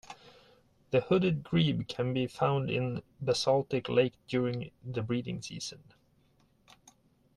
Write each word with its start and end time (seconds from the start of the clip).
The 0.89 1.01
hooded 1.01 1.43
grebe 1.43 1.87
can 1.87 2.11
be 2.11 2.25
found 2.25 2.71
in 2.71 3.03
basaltic 3.23 3.87
lakes 3.87 4.17
during 4.27 4.71
the 4.83 5.03
breeding 5.03 5.43
season. 5.43 5.83